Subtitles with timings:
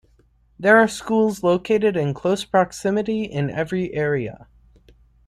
[0.57, 4.47] There are schools located in close proximity in every area.